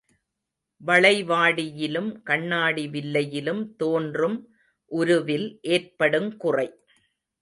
வளைவாடியிலும் 0.81 2.09
கண்ணாடி 2.23 2.85
வில்லையிலும் 2.87 3.61
தோன்றும் 3.75 4.37
உருவில் 4.91 5.47
ஏற்படுங் 5.69 6.31
குறை. 6.37 6.67